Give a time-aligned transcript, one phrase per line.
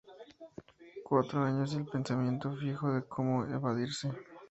[1.03, 4.09] Cuatro años y el pensamiento fijo de cómo evadirse.